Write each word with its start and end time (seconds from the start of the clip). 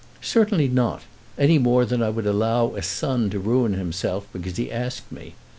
"Certainly 0.23 0.69
not; 0.69 1.03
any 1.37 1.59
more 1.59 1.85
than 1.85 2.01
I 2.01 2.09
would 2.09 2.25
allow 2.25 2.73
a 2.73 2.81
son 2.81 3.29
to 3.29 3.37
ruin 3.37 3.73
himself 3.73 4.25
because 4.33 4.57
he 4.57 4.71
asked 4.71 5.11
me. 5.11 5.35